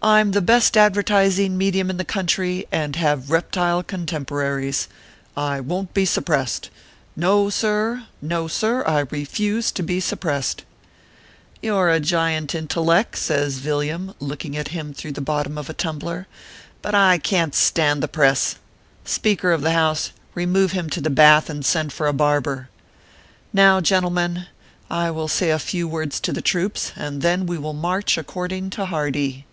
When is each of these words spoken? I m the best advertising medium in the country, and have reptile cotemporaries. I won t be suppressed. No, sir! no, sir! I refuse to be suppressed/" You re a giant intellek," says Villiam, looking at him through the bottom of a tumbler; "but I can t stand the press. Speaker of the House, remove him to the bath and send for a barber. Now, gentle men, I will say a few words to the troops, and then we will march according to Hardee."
I 0.00 0.20
m 0.20 0.30
the 0.30 0.40
best 0.40 0.76
advertising 0.76 1.58
medium 1.58 1.90
in 1.90 1.96
the 1.96 2.04
country, 2.04 2.68
and 2.70 2.94
have 2.94 3.32
reptile 3.32 3.82
cotemporaries. 3.82 4.86
I 5.36 5.58
won 5.58 5.86
t 5.86 5.90
be 5.92 6.04
suppressed. 6.04 6.70
No, 7.16 7.50
sir! 7.50 8.06
no, 8.22 8.46
sir! 8.46 8.84
I 8.86 9.00
refuse 9.10 9.72
to 9.72 9.82
be 9.82 9.98
suppressed/" 9.98 10.62
You 11.62 11.80
re 11.80 11.96
a 11.96 11.98
giant 11.98 12.52
intellek," 12.54 13.16
says 13.16 13.58
Villiam, 13.58 14.14
looking 14.20 14.56
at 14.56 14.68
him 14.68 14.94
through 14.94 15.10
the 15.12 15.20
bottom 15.20 15.58
of 15.58 15.68
a 15.68 15.74
tumbler; 15.74 16.28
"but 16.80 16.94
I 16.94 17.18
can 17.18 17.50
t 17.50 17.56
stand 17.56 18.00
the 18.00 18.06
press. 18.06 18.54
Speaker 19.04 19.50
of 19.50 19.62
the 19.62 19.72
House, 19.72 20.12
remove 20.32 20.70
him 20.70 20.88
to 20.90 21.00
the 21.00 21.10
bath 21.10 21.50
and 21.50 21.64
send 21.66 21.92
for 21.92 22.06
a 22.06 22.12
barber. 22.12 22.68
Now, 23.52 23.80
gentle 23.80 24.12
men, 24.12 24.46
I 24.88 25.10
will 25.10 25.26
say 25.28 25.50
a 25.50 25.58
few 25.58 25.88
words 25.88 26.20
to 26.20 26.32
the 26.32 26.40
troops, 26.40 26.92
and 26.94 27.20
then 27.20 27.46
we 27.46 27.58
will 27.58 27.72
march 27.74 28.16
according 28.16 28.70
to 28.70 28.86
Hardee." 28.86 29.44